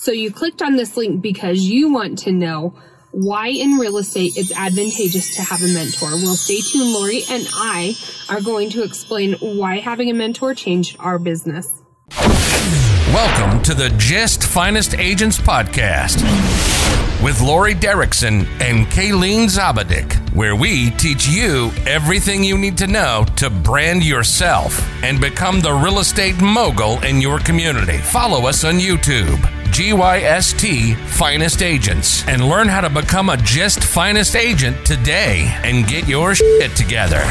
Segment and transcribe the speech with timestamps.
[0.00, 2.72] So you clicked on this link because you want to know
[3.10, 6.10] why in real estate it's advantageous to have a mentor.
[6.10, 6.92] Well, stay tuned.
[6.92, 7.96] Lori and I
[8.28, 11.82] are going to explain why having a mentor changed our business.
[13.12, 16.22] Welcome to the Just Finest Agents Podcast
[17.20, 23.26] with Lori Derrickson and Kayleen Zabadik, where we teach you everything you need to know
[23.34, 27.98] to brand yourself and become the real estate mogul in your community.
[27.98, 29.57] Follow us on YouTube.
[29.70, 36.08] GYST Finest Agents and learn how to become a Just Finest Agent today and get
[36.08, 37.22] your shit together.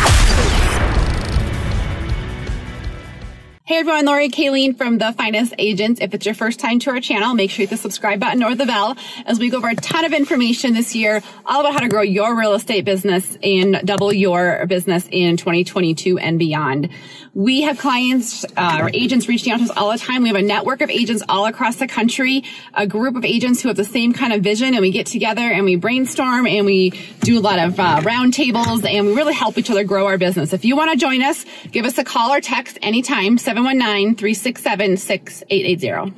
[3.67, 5.99] Hey everyone, Lori Kayleen from The Finest Agents.
[5.99, 8.41] If it's your first time to our channel, make sure you hit the subscribe button
[8.41, 8.95] or the bell
[9.25, 12.01] as we go over a ton of information this year all about how to grow
[12.01, 16.87] your real estate business and double your business in 2022 and beyond.
[17.33, 20.23] We have clients uh, or agents reaching out to us all the time.
[20.23, 23.67] We have a network of agents all across the country, a group of agents who
[23.67, 26.91] have the same kind of vision, and we get together and we brainstorm and we
[27.19, 30.53] do a lot of uh, roundtables and we really help each other grow our business.
[30.53, 36.13] If you want to join us, give us a call or text anytime, 719-367-6880.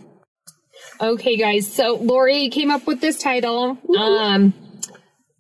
[1.02, 1.72] Okay, guys.
[1.72, 3.78] So Lori came up with this title.
[3.98, 4.54] Um,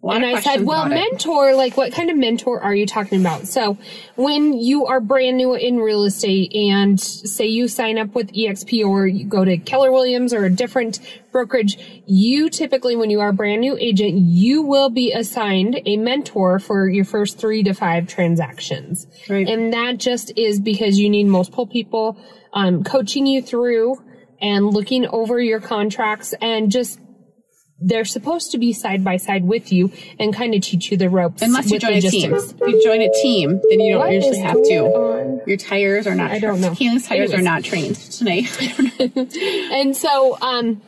[0.01, 3.47] and I said, well, mentor, like what kind of mentor are you talking about?
[3.47, 3.77] So
[4.15, 8.85] when you are brand new in real estate and say you sign up with EXP
[8.85, 10.99] or you go to Keller Williams or a different
[11.33, 15.97] brokerage, you typically, when you are a brand new agent, you will be assigned a
[15.97, 19.05] mentor for your first three to five transactions.
[19.27, 19.47] Right.
[19.47, 22.17] And that just is because you need multiple people,
[22.53, 24.01] um, coaching you through
[24.41, 26.99] and looking over your contracts and just
[27.81, 31.09] they're supposed to be side by side with you and kind of teach you the
[31.09, 31.41] ropes.
[31.41, 32.33] Unless you join a team.
[32.33, 34.79] If you join a team, then you don't What usually have to.
[34.85, 35.41] on?
[35.47, 36.31] Your tires are not.
[36.31, 36.71] I don't know.
[36.71, 38.45] Kaylee's tires are not trained tonight.
[39.71, 40.81] And so, um,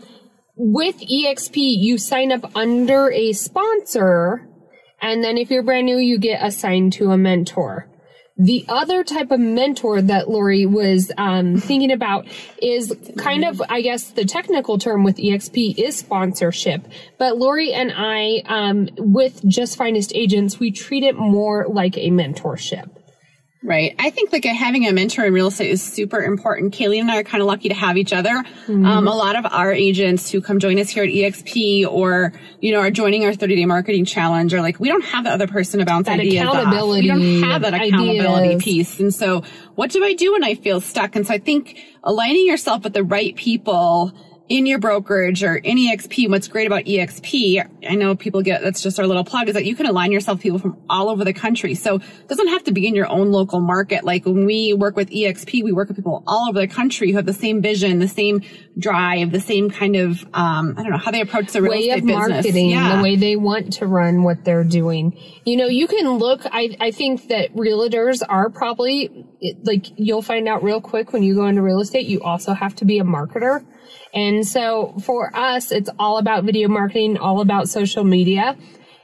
[0.56, 4.48] with EXP, you sign up under a sponsor,
[5.02, 7.88] and then if you're brand new, you get assigned to a mentor.
[8.42, 12.26] The other type of mentor that Lori was um, thinking about
[12.60, 16.88] is kind of, I guess, the technical term with EXP is sponsorship.
[17.20, 22.10] But Lori and I, um, with Just Finest Agents, we treat it more like a
[22.10, 22.90] mentorship.
[23.64, 23.94] Right.
[24.00, 26.74] I think like having a mentor in real estate is super important.
[26.74, 28.44] Kaylee and I are kind of lucky to have each other.
[28.68, 32.72] Um, a lot of our agents who come join us here at EXP or, you
[32.72, 35.46] know, are joining our 30 day marketing challenge are like, we don't have the other
[35.46, 36.74] person to bounce That ideas off.
[37.02, 38.64] We don't have that accountability ideas.
[38.64, 39.00] piece.
[39.00, 39.44] And so
[39.76, 41.16] what do I do when I feel stuck?
[41.16, 44.12] And so I think aligning yourself with the right people
[44.50, 48.82] in your brokerage or in EXP, what's great about EXP, I know people get, that's
[48.82, 51.24] just our little plug, is that you can align yourself with people from all over
[51.24, 51.74] the country.
[51.74, 54.04] So it doesn't have to be in your own local market.
[54.04, 57.16] Like when we work with EXP, we work with people all over the country who
[57.16, 58.42] have the same vision, the same
[58.78, 61.80] drive, the same kind of, um, I don't know, how they approach the real way
[61.86, 62.30] estate of business.
[62.30, 62.98] marketing, Yeah.
[62.98, 65.18] the way they want to run what they're doing.
[65.46, 69.26] You know, you can look, I, I think that realtors are probably,
[69.64, 72.76] like, you'll find out real quick when you go into real estate, you also have
[72.76, 73.64] to be a marketer.
[74.14, 78.58] And so for us, it's all about video marketing, all about social media.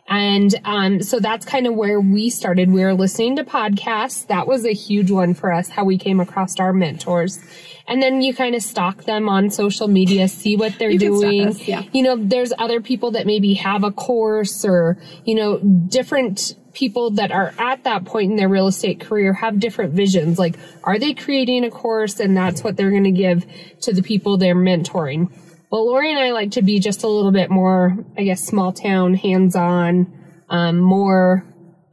[0.09, 2.71] And um, so that's kind of where we started.
[2.71, 4.25] We were listening to podcasts.
[4.27, 7.39] That was a huge one for us, how we came across our mentors.
[7.89, 11.47] And then you kind of stalk them on social media, see what they're You doing.
[11.49, 11.83] us, yeah.
[11.91, 17.09] You know, there's other people that maybe have a course or, you know, different people
[17.09, 20.37] that are at that point in their real estate career have different visions.
[20.37, 23.47] Like, are they creating a course and that's what they're going to give
[23.81, 25.31] to the people they're mentoring?
[25.71, 28.73] Well, Lori and I like to be just a little bit more, I guess, small
[28.73, 30.13] town, hands on,
[30.49, 31.43] um, more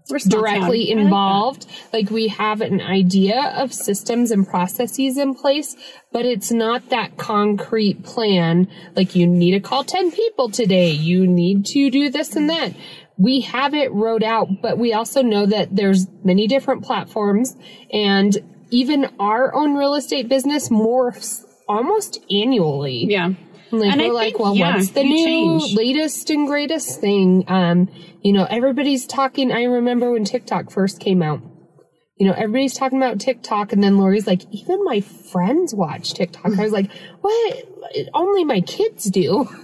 [0.06, 0.62] directly town.
[0.62, 1.66] I like involved.
[1.92, 5.76] Like we have an idea of systems and processes in place,
[6.12, 8.68] but it's not that concrete plan.
[8.94, 10.90] Like you need to call 10 people today.
[10.90, 12.74] You need to do this and that.
[13.16, 17.56] We have it wrote out, but we also know that there's many different platforms
[17.92, 18.36] and
[18.70, 23.06] even our own real estate business morphs almost annually.
[23.08, 23.30] Yeah.
[23.70, 25.74] Like And I we're like, think, well, yeah, what's the new change.
[25.74, 27.44] latest and greatest thing?
[27.48, 27.88] Um,
[28.22, 29.52] you know, everybody's talking.
[29.52, 31.40] I remember when TikTok first came out.
[32.16, 36.56] You know, everybody's talking about TikTok, and then Lori's like, even my friends watch TikTok.
[36.56, 36.90] I was like,
[37.20, 37.64] what?
[38.14, 39.48] Only my kids do.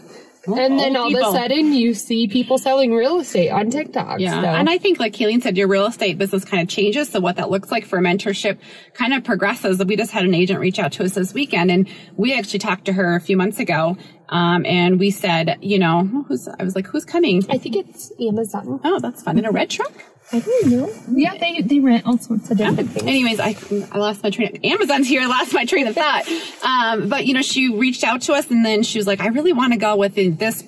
[0.47, 4.21] and then old all of a sudden, you see people selling real estate on TikTok.
[4.21, 4.41] Yeah.
[4.41, 7.09] So- And I think, like Kayleen said, your real estate business kind of changes.
[7.11, 8.59] So what that looks like for mentorship
[8.95, 9.85] kind of progresses.
[9.85, 12.87] We just had an agent reach out to us this weekend and we actually talked
[12.87, 13.97] to her a few months ago.
[14.31, 17.45] Um, and we said, you know, who's, I was like, who's coming?
[17.51, 18.81] I think it's Amazon.
[18.85, 19.39] Oh, that's fun.
[19.39, 19.93] In a red truck?
[20.33, 20.95] I don't know.
[21.11, 23.07] Yeah, they, they rent all sorts of different things.
[23.07, 23.57] Anyways, I,
[23.93, 26.29] I lost my train of, Amazon's here, I lost my train of thought.
[26.63, 29.29] Um, but you know, she reached out to us and then she was like, I
[29.29, 30.65] really want to go with this,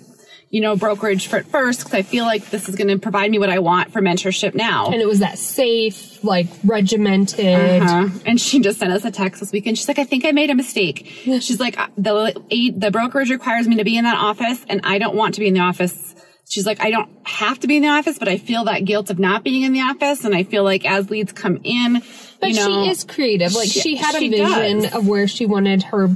[0.51, 3.39] you know, brokerage for first because I feel like this is going to provide me
[3.39, 4.87] what I want for mentorship now.
[4.87, 7.83] And it was that safe, like regimented.
[7.83, 8.09] Uh-huh.
[8.27, 9.79] And she just sent us a text this weekend.
[9.79, 11.07] She's like, I think I made a mistake.
[11.25, 12.35] She's like, the
[12.77, 15.47] the brokerage requires me to be in that office, and I don't want to be
[15.47, 16.15] in the office.
[16.49, 19.09] She's like, I don't have to be in the office, but I feel that guilt
[19.11, 22.03] of not being in the office, and I feel like as leads come in,
[22.41, 23.55] But you know, she is creative.
[23.55, 24.95] Like she- she, had a she vision does.
[24.95, 26.11] of where she wanted her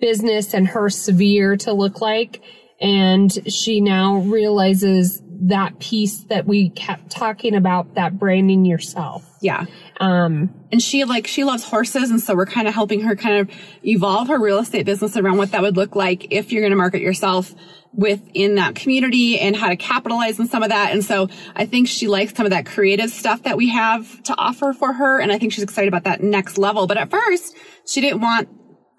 [0.00, 2.42] business and her sphere to look like.
[2.80, 9.24] And she now realizes that piece that we kept talking about, that branding yourself.
[9.40, 9.66] yeah.
[10.00, 13.36] Um, and she like she loves horses and so we're kind of helping her kind
[13.38, 13.50] of
[13.84, 16.76] evolve her real estate business around what that would look like if you're going to
[16.76, 17.54] market yourself
[17.92, 21.86] within that community and how to capitalize on some of that and so i think
[21.86, 25.30] she likes some of that creative stuff that we have to offer for her and
[25.30, 28.48] i think she's excited about that next level but at first she didn't want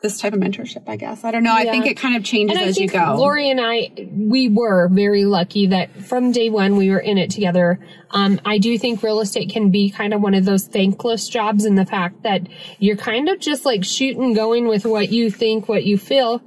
[0.06, 2.57] this type of mentorship i guess i don't know i think it kind of changes
[2.57, 6.90] as you go Lori and I, we were very lucky that from day one we
[6.90, 7.80] were in it together.
[8.12, 11.66] Um, I do think real estate can be kind of one of those thankless jobs
[11.66, 12.48] in the fact that
[12.80, 16.42] you're kind of just like shooting going with what you think, what you feel.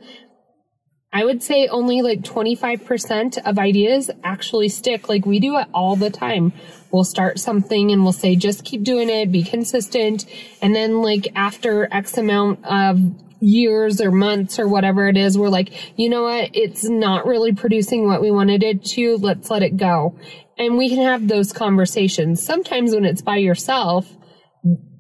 [1.12, 5.08] I would say only like 25% of ideas actually stick.
[5.08, 6.52] Like we do it all the time.
[6.90, 10.26] We'll start something and we'll say, just keep doing it, be consistent.
[10.60, 13.00] And then like after X amount of
[13.40, 16.50] years or months or whatever it is, we're like, you know what?
[16.54, 19.16] It's not really producing what we wanted it to.
[19.16, 20.18] Let's let it go.
[20.56, 22.44] And we can have those conversations.
[22.44, 24.12] Sometimes when it's by yourself,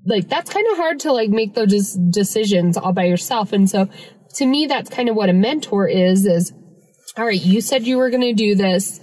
[0.06, 3.52] like that's kind of hard to like make those decisions all by yourself.
[3.52, 3.88] And so
[4.34, 6.52] to me, that's kind of what a mentor is, is,
[7.16, 9.00] all right, you said you were going to do this.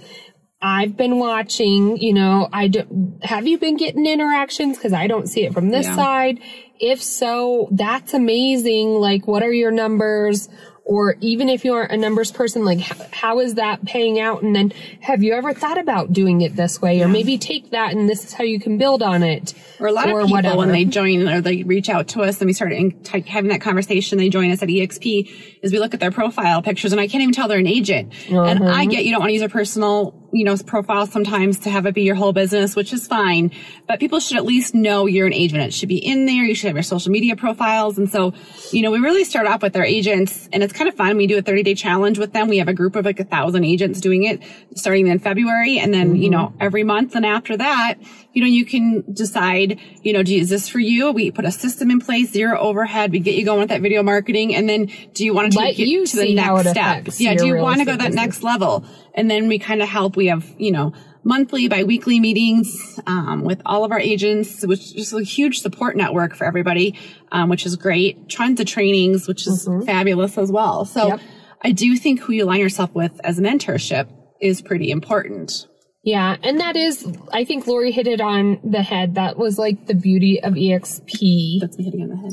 [0.66, 4.76] I've been watching, you know, I do, have you been getting interactions?
[4.80, 5.94] Cause I don't see it from this Yeah.
[5.94, 6.40] side.
[6.80, 8.88] If so, that's amazing.
[8.94, 10.48] Like, what are your numbers?
[10.84, 14.42] Or even if you aren't a numbers person, like, how, how is that paying out?
[14.44, 17.00] And then have you ever thought about doing it this way?
[17.02, 19.52] Or maybe take that and this is how you can build on it.
[19.80, 20.56] Or a lot or of people whatever.
[20.58, 23.50] when they join or they reach out to us and we start in, t- having
[23.50, 27.00] that conversation, they join us at EXP is we look at their profile pictures and
[27.00, 28.12] I can't even tell they're an agent.
[28.28, 28.64] And Uh-huh.
[28.72, 31.86] I get you don't want to use a personal, you know, profile sometimes to have
[31.86, 33.50] it be your whole business, which is fine.
[33.88, 35.62] But people should at least know you're an agent.
[35.62, 36.44] It should be in there.
[36.44, 37.98] You should have your social media profiles.
[37.98, 38.34] And so,
[38.72, 41.16] you know, we really start off with our agents and it's kind of fun.
[41.16, 42.48] We do a 30 day challenge with them.
[42.48, 44.42] We have a group of like a thousand agents doing it
[44.74, 45.78] starting in February.
[45.78, 46.58] And then, you know, mm-hmm.
[46.60, 47.94] every month and after that,
[48.32, 51.10] you know, you can decide, you know, do you, is this for you?
[51.12, 53.10] We put a system in place, zero overhead.
[53.10, 54.54] We get you going with that video marketing.
[54.54, 57.06] And then do you want to Let take it you to the next step?
[57.16, 57.34] Yeah.
[57.34, 58.14] Do you want to go that business.
[58.14, 58.84] next level?
[59.16, 60.14] And then we kind of help.
[60.16, 60.92] We have, you know,
[61.24, 66.36] monthly, bi-weekly meetings, um, with all of our agents, which is a huge support network
[66.36, 66.96] for everybody,
[67.32, 68.28] um, which is great.
[68.30, 70.84] Tons of trainings, which is fabulous as well.
[70.84, 71.10] So Mm-hmm.
[71.10, 71.20] Yep.
[71.64, 74.06] I do think who you align yourself with as a mentorship
[74.40, 75.66] is pretty important.
[76.04, 79.16] Yeah, and that is, I think Lori hit it on the head.
[79.16, 81.60] That was like the beauty of EXP.
[81.60, 82.32] That's me hitting on the head.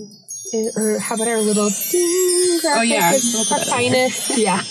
[0.78, 2.80] Or how about our little ding graphic?
[2.80, 4.10] Oh, yeah, It's we'll put our that in there.
[4.10, 4.38] finest.
[4.38, 4.62] yeah.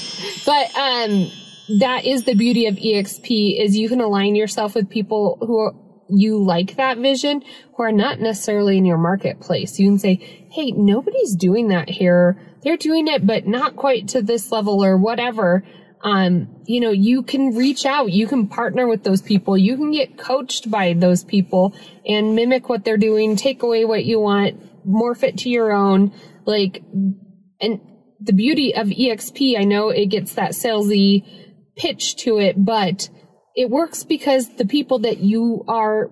[0.47, 1.32] But, um,
[1.78, 5.74] that is the beauty of EXP is you can align yourself with people who are,
[6.08, 7.42] you like that vision
[7.76, 9.78] who are not necessarily in your marketplace.
[9.78, 12.40] You can say, Hey, nobody's doing that here.
[12.62, 15.64] They're doing it, but not quite to this level or whatever.
[16.04, 19.93] Um, you know, you can reach out, you can partner with those people, you can
[19.93, 21.74] get coached by those people
[22.05, 26.12] and mimic what they're doing, take away what you want, morph it to your own.
[26.44, 26.82] Like,
[27.60, 27.81] and
[28.20, 31.24] the beauty of EXP, I know it gets that salesy
[31.76, 33.08] pitch to it, but
[33.55, 36.10] it works because the people that you are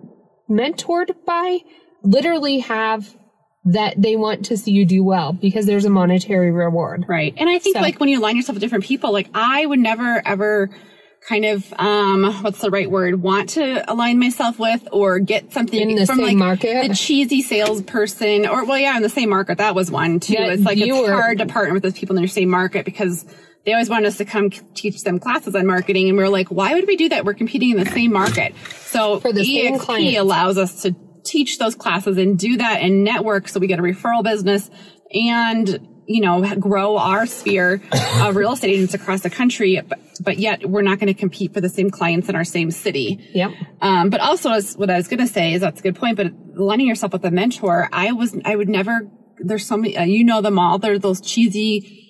[0.48, 1.58] mentored by
[2.02, 3.14] literally have
[3.64, 7.04] that they want to see you do well because there's a monetary reward.
[7.08, 7.34] Right.
[7.36, 9.78] And I think So- like when you align yourself with different people, like I would
[9.80, 10.70] never ever
[11.28, 15.90] kind of um what's the right word want to align myself with or get something
[15.90, 16.88] In the from same like market?
[16.88, 20.46] the cheesy salesperson or well yeah in the same market that was one too Yeah,
[20.52, 23.26] it's like it's were- hard to partner with those people in their same market because
[23.64, 26.48] they always wanted us to come teach them classes on marketing and we are like
[26.48, 27.24] why would we do that?
[27.24, 28.54] We're competing in the same market.
[28.66, 33.48] So For the EXP allows us to teach those classes and do that and network
[33.48, 34.70] so we get a referral business
[35.12, 37.82] and you know grow our sphere
[38.20, 41.52] of real estate agents across the country but, but yet we're not going to compete
[41.52, 43.28] for the same clients in our same city.
[43.32, 43.52] Yep.
[43.80, 46.16] um, but also as what i was going to say is that's a good point
[46.16, 50.04] but aligning yourself with a mentor i was i would never there's so many uh,
[50.04, 52.09] you know them all they're those cheesy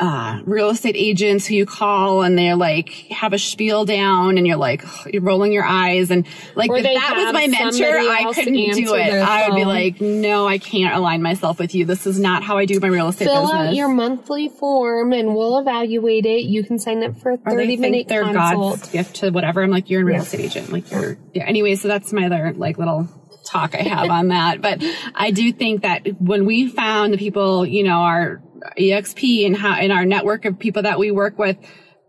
[0.00, 4.46] uh, real estate agents who you call and they're like have a spiel down and
[4.46, 6.26] you're like you're rolling your eyes and
[6.56, 10.46] like if that was my mentor I couldn't do it I would be like no
[10.48, 13.26] I can't align myself with you this is not how I do my real estate
[13.26, 16.44] Fill business out your monthly form and we'll evaluate it.
[16.44, 18.80] You can sign up for a or 30 they minute think they're consult.
[18.80, 19.62] God's gift to whatever.
[19.62, 20.22] I'm like, you're a real Yeah.
[20.22, 20.72] estate agent.
[20.72, 21.44] Like you're, yeah.
[21.44, 23.08] Anyway, so that's my other like little
[23.44, 24.60] talk I have on that.
[24.62, 24.82] But
[25.14, 28.42] I do think that when we found the people, you know, our
[28.78, 31.56] EXP and how, in our network of people that we work with,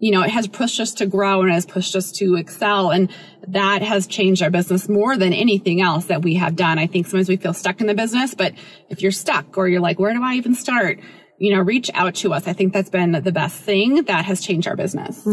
[0.01, 2.89] you know, it has pushed us to grow and has pushed us to excel.
[2.89, 3.09] And
[3.47, 6.79] that has changed our business more than anything else that we have done.
[6.79, 8.53] I think sometimes we feel stuck in the business, but
[8.89, 10.99] if you're stuck or you're like, where do I even start?
[11.37, 12.47] You know, reach out to us.
[12.47, 15.23] I think that's been the best thing that has changed our business.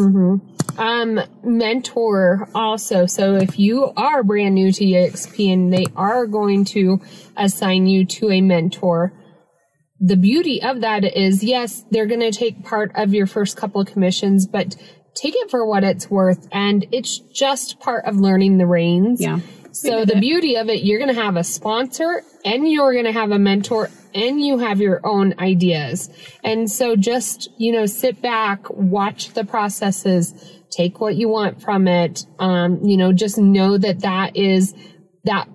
[0.78, 3.06] Um, mentor also.
[3.06, 7.00] So if you are brand new to EXP and they are going to
[7.36, 9.12] assign you to a mentor,
[10.00, 13.80] the beauty of that is yes, they're going to take part of your first couple
[13.80, 14.76] of commissions, but
[15.14, 16.46] take it for what it's worth.
[16.52, 19.20] And it's just part of learning the reins.
[19.20, 19.40] Yeah.
[19.72, 23.12] So the beauty of it, you're going to have a sponsor and you're going to
[23.12, 26.10] have a mentor and you have your own ideas.
[26.42, 30.34] And so just, you know, sit back, watch the processes,
[30.70, 32.24] take what you want from it.
[32.38, 34.74] Um, you know, just know that that is,
[35.24, 35.48] that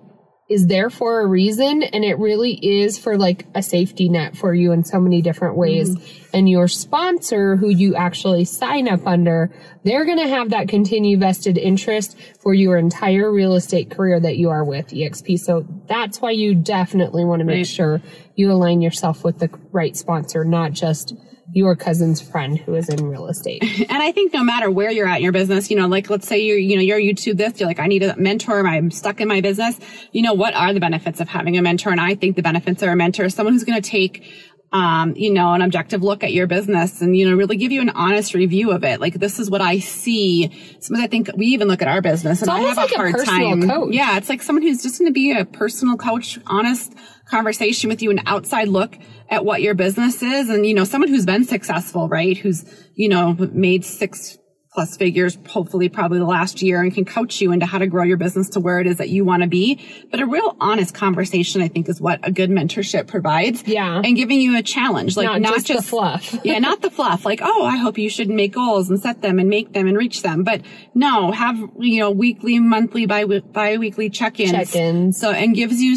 [0.48, 4.52] is there for a reason and it really is for like a safety net for
[4.54, 5.96] you in so many different ways.
[5.96, 6.36] Mm-hmm.
[6.36, 9.50] And your sponsor who you actually sign up under
[9.84, 14.36] they're going to have that continued vested interest for your entire real estate career that
[14.36, 17.66] you are with exp so that's why you definitely want to make Right.
[17.66, 18.02] sure
[18.34, 21.14] you align yourself with the right sponsor not just
[21.54, 25.06] your cousin's friend who is in real estate And I think no matter where you're
[25.06, 27.60] at in your business, you know, like let's say you're, you know, you're YouTube this,
[27.60, 29.78] you're like, I need a mentor, I'm stuck in my business.
[30.12, 31.90] You know, what are the benefits of having a mentor?
[31.90, 34.24] And I think the benefits are a mentor, someone who's going to take,
[34.72, 37.80] um, you know, an objective look at your business and, you know, really give you
[37.80, 39.00] an honest review of it.
[39.00, 40.50] Like, this is what I see.
[40.80, 42.96] Sometimes I think we even look at our business and I have like a a
[42.96, 43.68] hard personal time.
[43.68, 43.94] coach.
[43.94, 44.16] Yeah.
[44.16, 46.92] It's like someone who's just going to be a personal coach, honest
[47.26, 50.48] conversation with you, an outside look at what your business is.
[50.48, 52.36] And, you know, someone who's been successful, right?
[52.36, 52.64] Who's,
[52.94, 54.38] you know, made six
[54.74, 58.02] plus figures, hopefully probably the last year and can coach you into how to grow
[58.02, 59.80] your business to where it is that you want to be.
[60.10, 63.62] But a real honest conversation, I think is what a good mentorship provides.
[63.66, 64.02] Yeah.
[64.04, 66.36] And giving you a challenge, like Not not, just the fluff.
[66.44, 67.24] yeah, not the fluff.
[67.24, 69.96] Like, oh, I hope you should make goals and set them and make them and
[69.96, 70.42] reach them.
[70.42, 70.62] But
[70.92, 74.50] no, have, you know, weekly, monthly, bi, bi-weekly check-ins.
[74.50, 75.20] Check-ins.
[75.20, 75.96] So, and gives you,